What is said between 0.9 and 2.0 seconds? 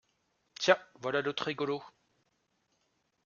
voilà l'autre rigolo!